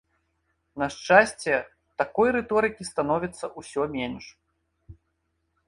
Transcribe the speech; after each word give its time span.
На 0.83 0.87
шчасце, 0.95 1.53
такой 2.03 2.27
рыторыкі 2.37 2.83
становіцца 2.91 3.45
ўсё 3.61 3.83
менш. 3.95 4.25